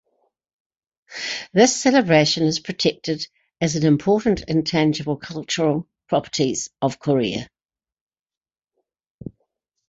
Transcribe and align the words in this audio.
This 1.53 1.79
celebration 1.79 2.41
is 2.41 2.59
protected 2.59 3.27
as 3.61 3.75
an 3.75 3.85
Important 3.85 4.43
Intangible 4.47 5.15
Cultural 5.15 5.87
Properties 6.09 6.71
of 6.81 6.97
Korea. 6.97 7.47